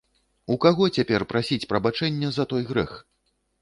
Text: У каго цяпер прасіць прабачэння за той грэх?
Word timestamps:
У 0.55 0.57
каго 0.65 0.87
цяпер 0.95 1.27
прасіць 1.35 1.69
прабачэння 1.75 2.27
за 2.35 2.51
той 2.53 2.63
грэх? 2.75 3.01